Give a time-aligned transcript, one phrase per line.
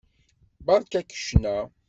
[0.65, 1.57] Beṛka-k ccna.